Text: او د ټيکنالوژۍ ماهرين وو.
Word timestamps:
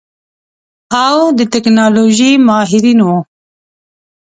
او 1.05 1.17
د 1.37 1.39
ټيکنالوژۍ 1.51 2.31
ماهرين 2.47 2.99
وو. 3.07 3.17